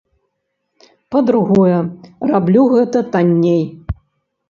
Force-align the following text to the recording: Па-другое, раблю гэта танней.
Па-другое, 1.17 1.77
раблю 2.33 2.67
гэта 2.75 3.07
танней. 3.15 3.65